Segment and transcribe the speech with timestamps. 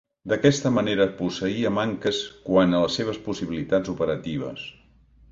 [0.31, 4.65] D'aquesta manera posseïa manques quant a les seves possibilitats operatives.